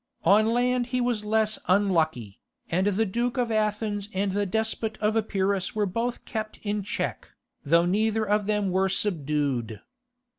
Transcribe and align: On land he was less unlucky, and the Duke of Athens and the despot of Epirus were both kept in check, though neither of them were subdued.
On 0.23 0.47
land 0.47 0.87
he 0.87 0.99
was 0.99 1.23
less 1.23 1.59
unlucky, 1.67 2.39
and 2.71 2.87
the 2.87 3.05
Duke 3.05 3.37
of 3.37 3.51
Athens 3.51 4.09
and 4.15 4.31
the 4.31 4.47
despot 4.47 4.97
of 4.99 5.15
Epirus 5.15 5.75
were 5.75 5.85
both 5.85 6.25
kept 6.25 6.57
in 6.63 6.81
check, 6.81 7.27
though 7.63 7.85
neither 7.85 8.27
of 8.27 8.47
them 8.47 8.71
were 8.71 8.89
subdued. 8.89 9.79